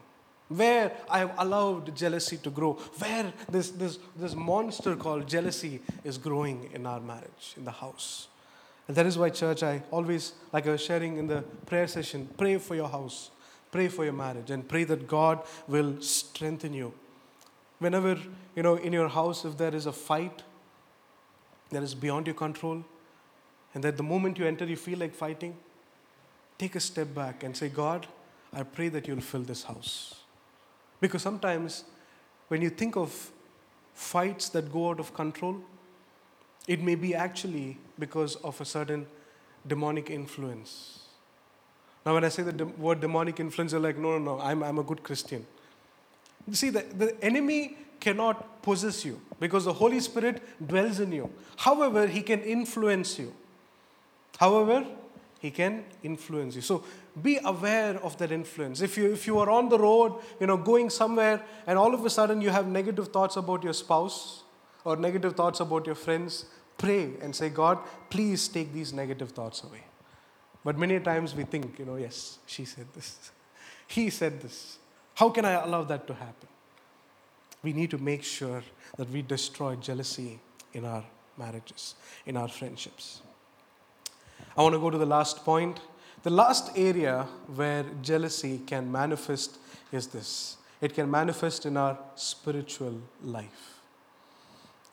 [0.56, 6.18] where I have allowed jealousy to grow, where this, this, this monster called jealousy is
[6.18, 8.28] growing in our marriage, in the house.
[8.88, 12.28] And that is why, church, I always, like I was sharing in the prayer session,
[12.36, 13.30] pray for your house,
[13.70, 16.92] pray for your marriage, and pray that God will strengthen you.
[17.78, 18.18] Whenever,
[18.54, 20.42] you know, in your house, if there is a fight
[21.70, 22.84] that is beyond your control,
[23.74, 25.56] and that the moment you enter, you feel like fighting,
[26.58, 28.06] take a step back and say, God,
[28.52, 30.21] I pray that you'll fill this house.
[31.02, 31.84] Because sometimes
[32.46, 33.30] when you think of
[33.92, 35.56] fights that go out of control,
[36.68, 39.06] it may be actually because of a certain
[39.66, 41.00] demonic influence.
[42.06, 44.62] Now, when I say the de- word demonic influence, you're like, no, no, no, I'm,
[44.62, 45.44] I'm a good Christian.
[46.52, 51.30] See, the, the enemy cannot possess you because the Holy Spirit dwells in you.
[51.56, 53.34] However, he can influence you.
[54.38, 54.86] However,
[55.42, 56.62] he can influence you.
[56.62, 56.84] So
[57.20, 58.80] be aware of that influence.
[58.80, 62.06] If you if you are on the road, you know, going somewhere, and all of
[62.06, 64.44] a sudden you have negative thoughts about your spouse
[64.84, 66.44] or negative thoughts about your friends,
[66.78, 67.78] pray and say, God,
[68.08, 69.82] please take these negative thoughts away.
[70.64, 73.32] But many times we think, you know, yes, she said this.
[73.88, 74.78] He said this.
[75.14, 76.48] How can I allow that to happen?
[77.64, 78.62] We need to make sure
[78.96, 80.38] that we destroy jealousy
[80.72, 81.04] in our
[81.36, 83.22] marriages, in our friendships.
[84.56, 85.80] I want to go to the last point.
[86.22, 89.58] The last area where jealousy can manifest
[89.90, 93.78] is this it can manifest in our spiritual life.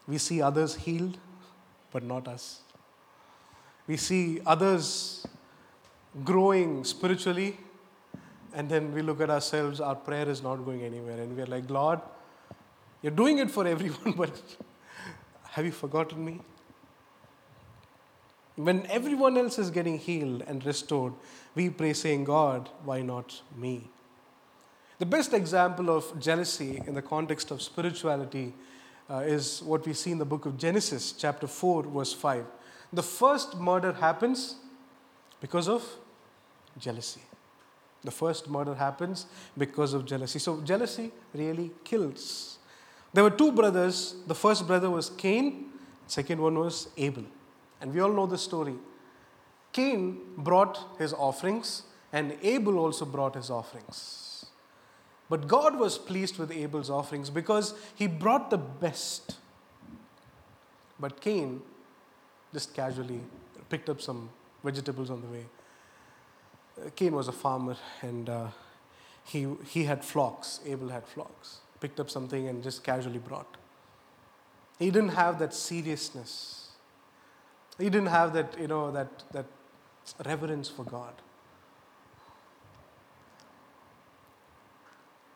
[0.08, 1.18] We see others healed,
[1.92, 2.62] but not us.
[3.88, 5.26] We see others
[6.24, 7.58] growing spiritually,
[8.54, 11.70] and then we look at ourselves, our prayer is not going anywhere, and we're like,
[11.70, 12.00] Lord,
[13.02, 14.32] you're doing it for everyone, but
[15.52, 16.40] have you forgotten me?
[18.60, 21.14] When everyone else is getting healed and restored,
[21.56, 23.90] we pray saying, God, why not me?
[24.98, 28.54] The best example of jealousy in the context of spirituality
[29.10, 32.46] uh, is what we see in the book of Genesis, chapter 4, verse 5.
[32.92, 34.56] The first murder happens
[35.40, 35.82] because of
[36.78, 37.22] jealousy.
[38.04, 40.38] The first murder happens because of jealousy.
[40.38, 42.58] So, jealousy really kills.
[43.14, 44.16] There were two brothers.
[44.28, 45.68] The first brother was Cain,
[46.08, 47.24] second one was Abel.
[47.82, 48.76] And we all know the story.
[49.72, 54.46] Cain brought his offerings, and Abel also brought his offerings.
[55.30, 59.38] But God was pleased with Abel's offerings because he brought the best.
[61.00, 61.62] But Cain
[62.52, 63.22] just casually
[63.70, 64.30] picked up some
[64.64, 65.46] vegetables on the way.
[66.78, 68.48] Uh, Cain was a farmer and uh,
[69.24, 70.60] he, he had flocks.
[70.66, 71.60] Abel had flocks.
[71.80, 73.58] Picked up something and just casually brought.
[74.80, 76.59] He didn't have that seriousness.
[77.80, 79.46] He didn't have that, you know, that, that
[80.26, 81.14] reverence for God.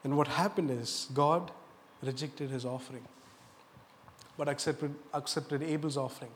[0.04, 1.52] And what happened is God
[2.02, 3.06] rejected his offering.
[4.38, 6.32] but accepted, accepted Abel's offering.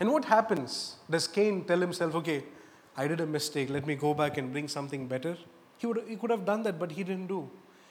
[0.00, 0.96] And what happens?
[1.08, 2.44] Does Cain tell himself, okay,
[2.96, 5.36] I did a mistake, let me go back and bring something better?
[5.78, 7.48] He, would, he could have done that, but he didn't do.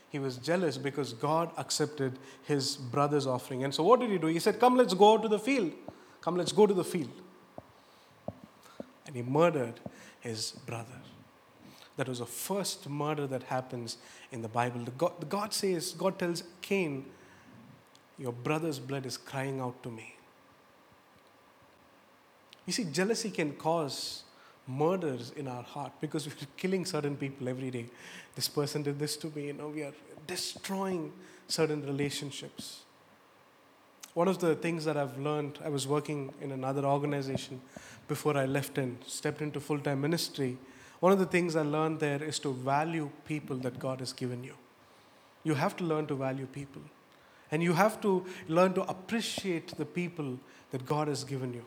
[0.10, 3.64] He was jealous because God accepted his brother's offering.
[3.64, 4.28] And so what did he do?
[4.28, 5.72] He said, Come, let's go to the field.
[6.22, 7.12] Come, let's go to the field.
[9.08, 9.80] And he murdered
[10.20, 11.02] his brother.
[11.98, 13.98] That was the first murder that happens
[14.32, 14.82] in the Bible.
[14.86, 17.06] The God, the God says, God tells Cain,
[18.18, 20.16] Your brother's blood is crying out to me.
[22.66, 24.24] You see, jealousy can cause
[24.68, 27.88] murders in our heart because we're killing certain people every day.
[28.36, 29.94] This person did this to me, you know, we are
[30.28, 31.12] destroying
[31.48, 32.82] certain relationships.
[34.14, 37.62] One of the things that I've learned, I was working in another organization
[38.08, 40.58] before I left and stepped into full time ministry.
[41.00, 44.44] One of the things I learned there is to value people that God has given
[44.44, 44.54] you.
[45.44, 46.82] You have to learn to value people.
[47.52, 50.38] And you have to learn to appreciate the people
[50.72, 51.66] that God has given you.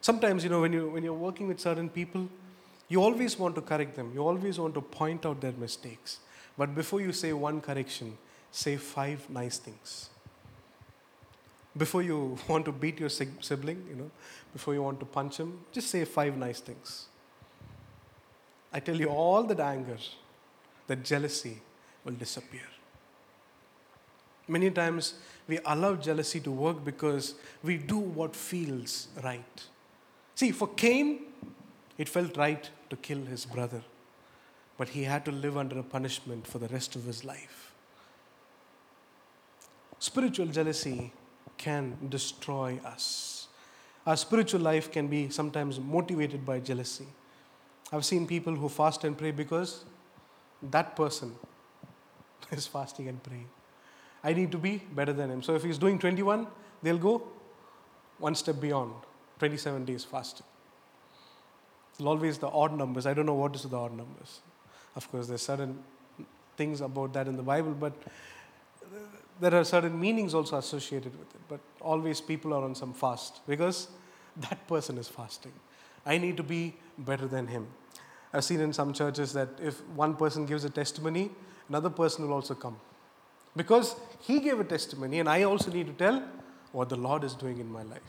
[0.00, 2.28] Sometimes, you know, when, you, when you're working with certain people,
[2.88, 4.10] you always want to correct them.
[4.12, 6.18] You always want to point out their mistakes.
[6.58, 8.18] But before you say one correction,
[8.50, 10.10] say five nice things.
[11.76, 14.10] Before you want to beat your sibling, you know,
[14.52, 17.06] before you want to punch him, just say five nice things.
[18.72, 19.98] I tell you, all that anger,
[20.86, 21.60] that jealousy
[22.04, 22.66] will disappear.
[24.48, 25.14] Many times
[25.46, 29.64] we allow jealousy to work because we do what feels right.
[30.34, 31.20] See, for Cain,
[31.98, 33.82] it felt right to kill his brother,
[34.76, 37.72] but he had to live under a punishment for the rest of his life.
[39.98, 41.12] Spiritual jealousy
[41.58, 43.48] can destroy us.
[44.06, 47.06] Our spiritual life can be sometimes motivated by jealousy.
[47.92, 49.84] I've seen people who fast and pray because
[50.70, 51.34] that person
[52.50, 53.48] is fasting and praying.
[54.24, 55.42] I need to be better than him.
[55.42, 56.46] So if he's doing 21,
[56.82, 57.22] they'll go
[58.18, 58.92] one step beyond.
[59.38, 60.46] 27 days fasting.
[62.04, 63.06] always the odd numbers.
[63.06, 64.40] I don't know what is the odd numbers.
[64.94, 65.82] Of course, there's certain
[66.56, 67.92] things about that in the Bible, but
[69.42, 71.40] there are certain meanings also associated with it.
[71.48, 73.88] But always people are on some fast because
[74.36, 75.52] that person is fasting.
[76.06, 77.66] I need to be better than him.
[78.32, 81.30] I've seen in some churches that if one person gives a testimony,
[81.68, 82.76] another person will also come.
[83.54, 86.22] Because he gave a testimony, and I also need to tell
[86.70, 88.00] what the Lord is doing in my life.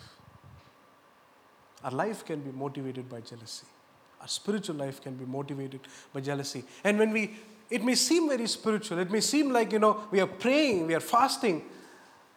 [1.83, 3.65] Our life can be motivated by jealousy.
[4.21, 5.81] Our spiritual life can be motivated
[6.13, 6.63] by jealousy.
[6.83, 7.35] And when we,
[7.73, 10.93] it may seem very spiritual, it may seem like, you know, we are praying, we
[10.93, 11.63] are fasting,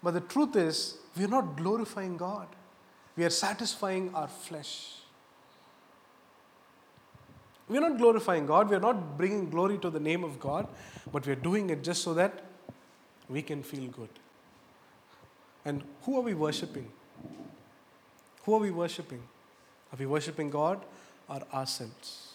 [0.03, 2.47] but the truth is, we are not glorifying God.
[3.19, 4.95] We are satisfying our flesh.
[7.69, 8.71] We are not glorifying God.
[8.71, 10.69] We are not bringing glory to the name of God,
[11.13, 12.43] but we are doing it just so that
[13.29, 14.09] we can feel good.
[15.67, 16.91] And who are we worshiping?
[18.45, 19.23] Who are we worshiping?
[19.93, 20.83] Are we worshiping God
[21.29, 22.33] or ourselves?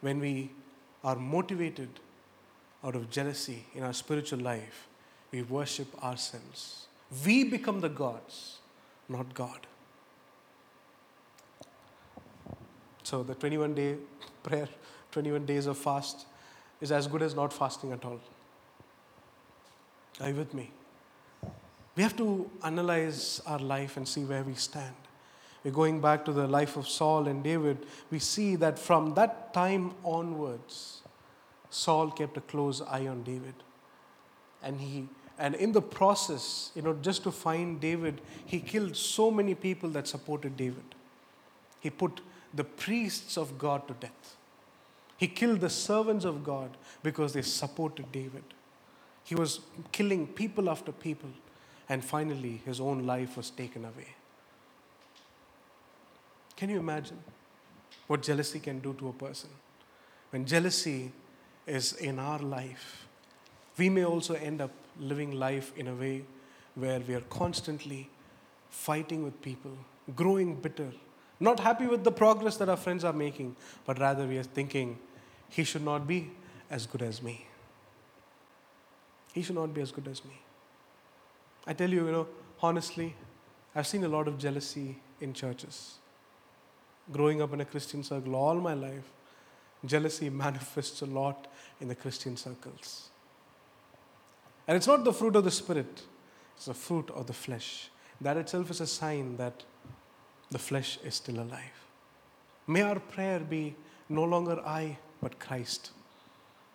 [0.00, 0.50] When we
[1.04, 1.90] are motivated
[2.84, 4.88] out of jealousy in our spiritual life,
[5.32, 6.86] we worship ourselves.
[7.24, 8.58] We become the gods,
[9.08, 9.66] not God.
[13.02, 13.96] So the 21 day
[14.42, 14.68] prayer,
[15.12, 16.26] 21 days of fast,
[16.80, 18.20] is as good as not fasting at all.
[20.20, 20.70] Are you with me?
[21.94, 24.94] We have to analyze our life and see where we stand.
[25.64, 27.86] We're going back to the life of Saul and David.
[28.10, 31.02] We see that from that time onwards,
[31.70, 33.54] Saul kept a close eye on David.
[34.62, 39.30] And he and in the process, you know, just to find David, he killed so
[39.30, 40.94] many people that supported David.
[41.80, 42.22] He put
[42.54, 44.36] the priests of God to death.
[45.18, 48.44] He killed the servants of God because they supported David.
[49.24, 49.60] He was
[49.92, 51.30] killing people after people,
[51.88, 54.14] and finally, his own life was taken away.
[56.56, 57.18] Can you imagine
[58.06, 59.50] what jealousy can do to a person?
[60.30, 61.12] When jealousy
[61.66, 63.06] is in our life,
[63.76, 66.24] we may also end up living life in a way
[66.74, 68.08] where we are constantly
[68.70, 69.72] fighting with people,
[70.14, 70.92] growing bitter,
[71.40, 74.98] not happy with the progress that our friends are making, but rather we are thinking,
[75.48, 76.30] he should not be
[76.70, 77.46] as good as me.
[79.32, 80.40] He should not be as good as me.
[81.66, 82.28] I tell you, you know,
[82.62, 83.14] honestly,
[83.74, 85.96] I've seen a lot of jealousy in churches
[87.12, 89.04] growing up in a Christian circle all my life,
[89.86, 91.46] jealousy manifests a lot
[91.80, 93.08] in the Christian circles.
[94.68, 96.02] And it's not the fruit of the Spirit,
[96.56, 97.90] it's the fruit of the flesh.
[98.20, 99.62] That itself is a sign that
[100.50, 101.84] the flesh is still alive.
[102.66, 103.74] May our prayer be
[104.08, 105.90] no longer I, but Christ.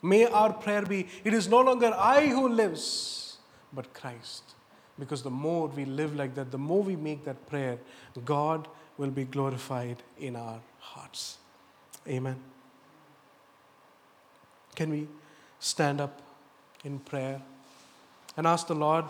[0.01, 3.37] May our prayer be, it is no longer I who lives,
[3.73, 4.43] but Christ.
[4.99, 7.79] Because the more we live like that, the more we make that prayer,
[8.25, 11.37] God will be glorified in our hearts.
[12.07, 12.37] Amen.
[14.75, 15.07] Can we
[15.59, 16.21] stand up
[16.83, 17.41] in prayer
[18.37, 19.05] and ask the Lord,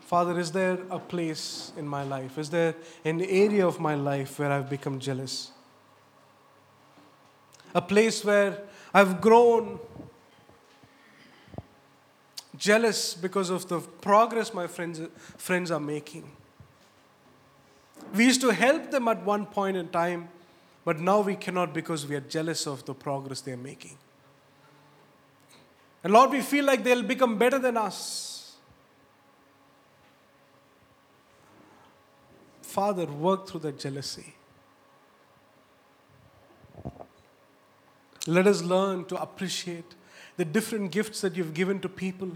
[0.00, 2.38] Father, is there a place in my life?
[2.38, 2.74] Is there
[3.04, 5.50] an area of my life where I've become jealous?
[7.74, 8.62] A place where
[8.94, 9.78] I've grown
[12.56, 15.00] jealous because of the progress my friends,
[15.36, 16.24] friends are making.
[18.14, 20.28] We used to help them at one point in time,
[20.84, 23.98] but now we cannot because we are jealous of the progress they're making.
[26.02, 28.56] And Lord, we feel like they'll become better than us.
[32.62, 34.34] Father, work through that jealousy.
[38.26, 39.94] Let us learn to appreciate
[40.36, 42.30] the different gifts that you've given to people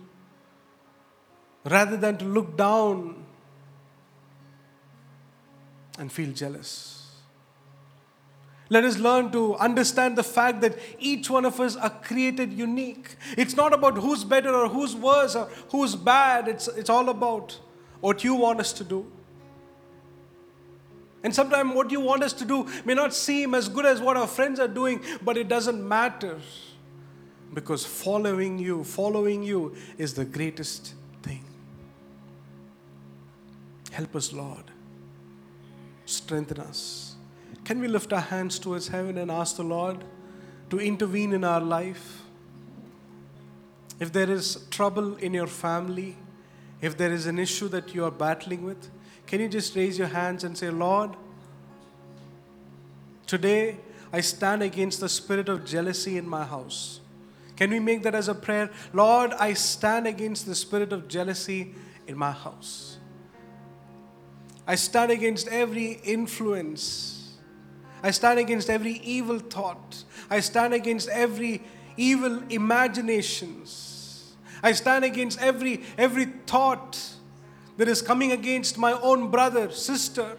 [1.65, 3.25] rather than to look down
[5.99, 7.02] and feel jealous.
[8.73, 13.17] Let us learn to understand the fact that each one of us are created unique.
[13.37, 17.59] It's not about who's better or who's worse or who's bad, it's, it's all about
[18.01, 19.13] what you want us to do.
[21.23, 24.17] And sometimes what you want us to do may not seem as good as what
[24.17, 26.41] our friends are doing, but it doesn't matter.
[27.53, 31.45] Because following you, following you is the greatest thing.
[33.91, 34.65] Help us, Lord.
[36.07, 37.12] Strengthen us.
[37.65, 40.05] Can we lift our hands towards heaven and ask the Lord
[40.71, 42.23] to intervene in our life?
[44.01, 46.17] If there is trouble in your family,
[46.81, 48.91] if there is an issue that you are battling with,
[49.27, 51.11] can you just raise your hands and say, Lord,
[53.27, 53.79] today
[54.13, 57.01] I stand against the spirit of jealousy in my house.
[57.57, 58.71] Can we make that as a prayer?
[58.93, 61.75] Lord, I stand against the spirit of jealousy
[62.07, 62.99] in my house.
[64.67, 67.12] I stand against every influence.
[68.03, 70.05] I stand against every evil thought.
[70.29, 71.63] I stand against every
[71.97, 74.33] evil imaginations.
[74.63, 76.99] I stand against every every thought
[77.77, 80.37] that is coming against my own brother, sister,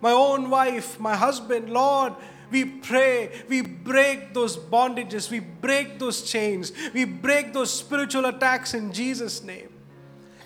[0.00, 1.70] my own wife, my husband.
[1.70, 2.14] Lord,
[2.50, 8.74] we pray, we break those bondages, we break those chains, we break those spiritual attacks
[8.74, 9.68] in Jesus' name.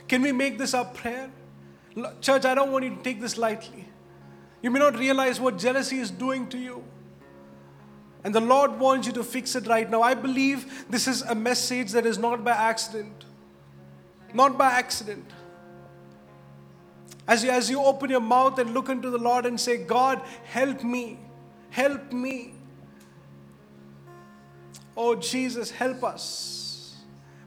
[0.09, 1.31] Can we make this our prayer?
[2.21, 3.87] Church, I don't want you to take this lightly.
[4.63, 6.85] You may not realize what jealousy is doing to you.
[8.25, 10.01] And the Lord wants you to fix it right now.
[10.01, 13.25] I believe this is a message that is not by accident.
[14.33, 15.29] Not by accident.
[17.27, 20.23] As you, as you open your mouth and look into the Lord and say, God,
[20.45, 21.19] help me,
[21.71, 22.55] help me.
[24.97, 26.97] Oh, Jesus, help us.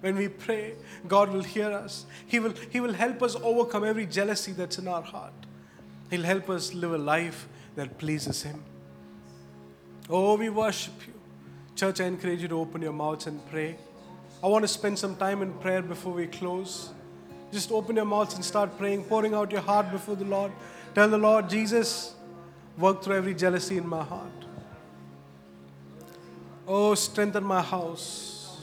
[0.02, 0.76] When we pray,
[1.08, 2.06] God will hear us.
[2.28, 5.34] He will, he will help us overcome every jealousy that's in our heart.
[6.10, 8.64] He'll help us live a life that pleases Him.
[10.10, 11.14] Oh, we worship you.
[11.76, 13.76] Church, I encourage you to open your mouths and pray.
[14.44, 16.92] I want to spend some time in prayer before we close.
[17.52, 20.52] Just open your mouths and start praying, pouring out your heart before the Lord.
[20.94, 22.14] Tell the Lord, Jesus,
[22.78, 24.32] work through every jealousy in my heart.
[26.68, 28.58] Oh, strengthen my house.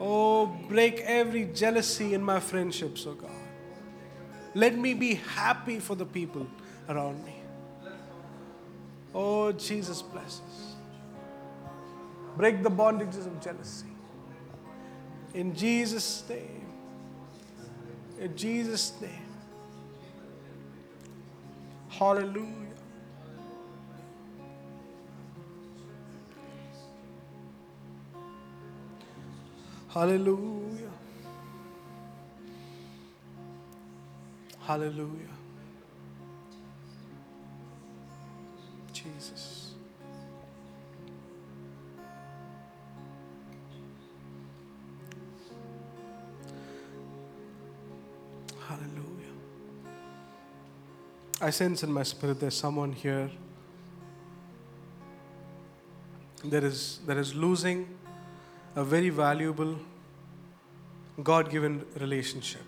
[0.00, 3.30] Oh, break every jealousy in my friendships, oh God.
[4.54, 6.46] Let me be happy for the people
[6.88, 7.34] around me.
[9.14, 10.74] Oh, Jesus, bless us.
[12.36, 13.86] Break the bondages of jealousy.
[15.34, 16.66] In Jesus' name.
[18.20, 19.10] In Jesus' name.
[21.88, 22.48] Hallelujah.
[29.88, 30.91] Hallelujah.
[34.64, 35.28] Hallelujah.
[38.92, 39.72] Jesus.
[48.68, 49.02] Hallelujah.
[51.40, 53.30] I sense in my spirit there's someone here
[56.44, 57.88] that is, that is losing
[58.76, 59.76] a very valuable
[61.22, 62.62] God given relationship,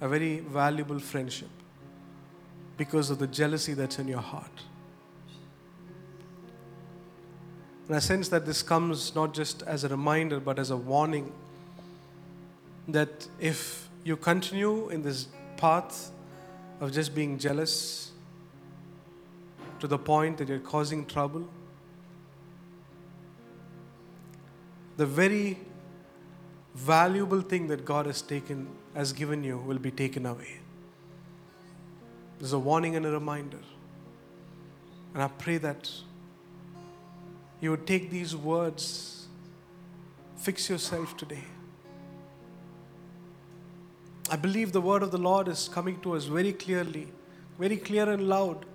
[0.00, 1.48] a very valuable friendship
[2.76, 4.62] because of the jealousy that's in your heart.
[7.86, 11.32] And I sense that this comes not just as a reminder but as a warning
[12.86, 16.10] that if you continue in this path
[16.80, 18.12] of just being jealous
[19.80, 21.48] to the point that you're causing trouble,
[24.96, 25.58] the very
[26.74, 28.68] valuable thing that God has taken,
[28.98, 30.58] has given you, will be taken away.
[32.40, 33.60] There's a warning and a reminder.
[35.14, 35.88] And I pray that
[37.60, 39.28] you would take these words,
[40.36, 41.44] fix yourself today.
[44.30, 47.06] I believe the word of the Lord is coming to us very clearly,
[47.56, 48.66] very clear and loud.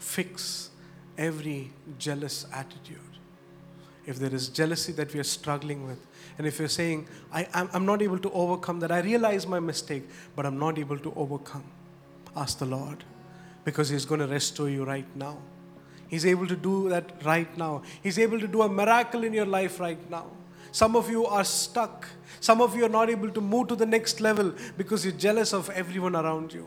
[0.00, 0.70] Fix
[1.16, 2.98] every jealous attitude.
[4.04, 6.04] If there is jealousy that we are struggling with,
[6.38, 9.60] and if you're saying, I, am I'm not able to overcome that, I realize my
[9.60, 10.04] mistake,
[10.34, 11.64] but I'm not able to overcome,
[12.36, 13.04] ask the Lord
[13.64, 15.38] because He's going to restore you right now.
[16.08, 17.82] He's able to do that right now.
[18.02, 20.26] He's able to do a miracle in your life right now.
[20.70, 22.06] Some of you are stuck.
[22.40, 25.52] Some of you are not able to move to the next level because you're jealous
[25.52, 26.66] of everyone around you.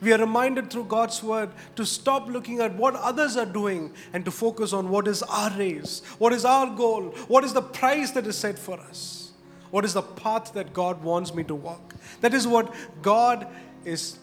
[0.00, 4.24] We are reminded through God's word to stop looking at what others are doing and
[4.24, 8.12] to focus on what is our race, what is our goal, what is the price
[8.12, 9.32] that is set for us,
[9.70, 11.94] what is the path that God wants me to walk.
[12.20, 12.72] That is what
[13.02, 13.46] God
[13.84, 14.18] is,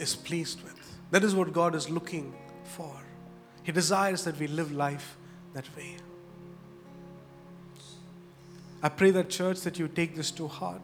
[0.00, 0.74] is pleased with.
[1.10, 2.32] That is what God is looking
[2.64, 2.94] for.
[3.62, 5.16] He desires that we live life
[5.54, 5.96] that way.
[8.82, 10.80] I pray that, church, that you take this to heart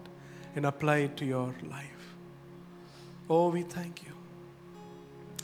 [0.57, 1.94] and apply it to your life.
[3.29, 4.13] Oh, we thank you.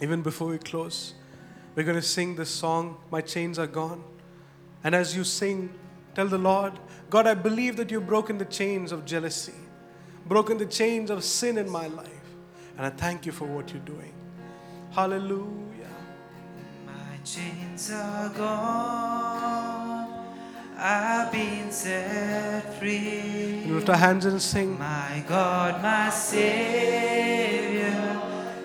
[0.02, 1.14] Even before we close,
[1.74, 4.02] we're going to sing this song, My Chains Are Gone.
[4.84, 5.70] And as you sing,
[6.14, 6.78] tell the Lord,
[7.08, 9.54] God, I believe that you've broken the chains of jealousy,
[10.26, 12.06] broken the chains of sin in my life.
[12.76, 14.12] And I thank you for what you're doing.
[14.92, 15.88] Hallelujah.
[16.86, 19.99] My chains are gone.
[20.82, 23.64] I've been set free.
[23.64, 24.78] And lift our hands and sing.
[24.78, 27.90] My God, my Savior,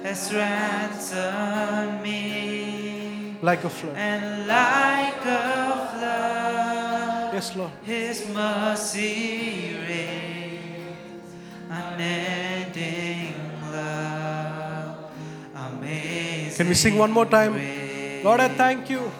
[0.01, 3.36] has ransomed me.
[3.41, 3.97] Like a flood.
[3.97, 7.72] And like a flood, Yes, Lord.
[7.84, 11.36] His mercy reigns,
[11.70, 13.36] unending
[13.74, 15.11] love,
[15.53, 16.55] amazing.
[16.55, 17.59] Can we sing one more time?
[18.24, 19.11] Lord, I thank you.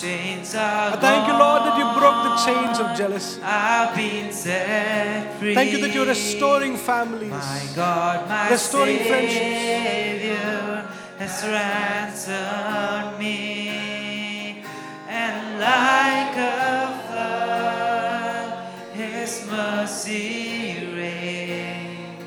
[0.00, 3.40] Chains are I thank you, Lord, that you broke the chains of jealousy.
[3.42, 5.54] I've been set free.
[5.54, 7.30] Thank you that you're restoring families.
[7.30, 9.40] My God, my Restoring friendships.
[9.40, 10.86] Savior
[11.18, 14.64] has ransomed me,
[15.08, 18.48] and like a flood,
[18.92, 22.22] His mercy reigns,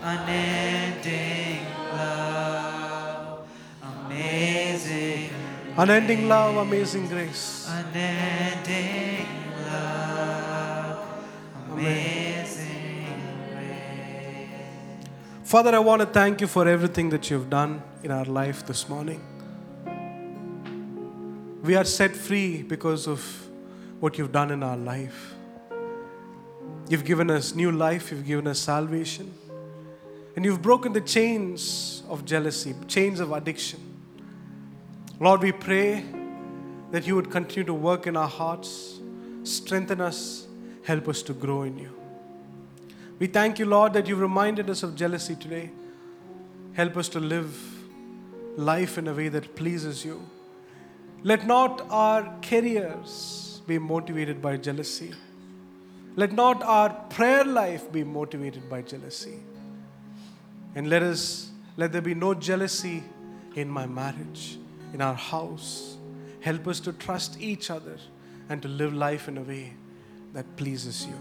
[0.00, 0.89] unending
[5.80, 7.66] Unending love, amazing grace.
[7.70, 9.26] unending
[9.66, 11.08] love,
[11.72, 13.06] amazing
[13.50, 15.08] grace.
[15.42, 18.90] Father, I want to thank you for everything that you've done in our life this
[18.90, 19.22] morning.
[21.62, 23.48] We are set free because of
[24.00, 25.34] what you've done in our life.
[26.90, 29.32] You've given us new life, you've given us salvation,
[30.36, 33.89] and you've broken the chains of jealousy, chains of addiction.
[35.22, 36.02] Lord, we pray
[36.92, 39.00] that you would continue to work in our hearts,
[39.42, 40.48] strengthen us,
[40.82, 41.90] help us to grow in you.
[43.18, 45.72] We thank you, Lord, that you've reminded us of jealousy today.
[46.72, 47.54] Help us to live
[48.56, 50.26] life in a way that pleases you.
[51.22, 55.12] Let not our careers be motivated by jealousy.
[56.16, 59.38] Let not our prayer life be motivated by jealousy.
[60.74, 63.04] And let us let there be no jealousy
[63.54, 64.58] in my marriage,
[64.92, 65.96] in our house.
[66.40, 67.98] Help us to trust each other
[68.48, 69.74] and to live life in a way
[70.32, 71.14] that pleases you.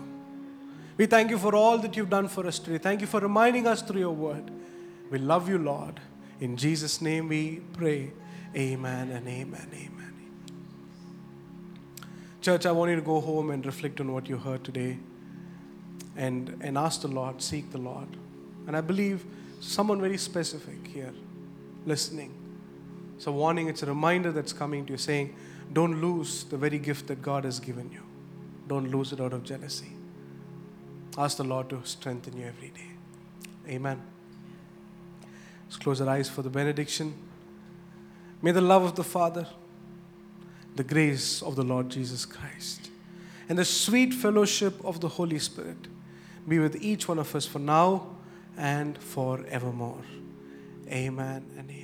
[0.97, 2.77] We thank you for all that you've done for us today.
[2.77, 4.51] Thank you for reminding us through your word.
[5.09, 5.99] We love you, Lord.
[6.39, 8.11] In Jesus' name we pray.
[8.55, 9.67] Amen and amen.
[9.73, 10.13] Amen.
[12.41, 14.97] Church, I want you to go home and reflect on what you heard today
[16.15, 18.07] and, and ask the Lord, seek the Lord.
[18.67, 19.25] And I believe
[19.59, 21.13] someone very specific here
[21.85, 22.33] listening.
[23.19, 25.35] It's a warning, it's a reminder that's coming to you saying,
[25.73, 27.99] don't lose the very gift that God has given you.
[28.65, 29.91] Don't lose it out of jealousy.
[31.17, 32.91] Ask the Lord to strengthen you every day.
[33.67, 34.01] Amen.
[35.65, 37.13] Let's close our eyes for the benediction.
[38.41, 39.45] May the love of the Father,
[40.77, 42.89] the grace of the Lord Jesus Christ,
[43.49, 45.89] and the sweet fellowship of the Holy Spirit
[46.47, 48.15] be with each one of us for now
[48.55, 50.05] and forevermore.
[50.87, 51.78] Amen and amen.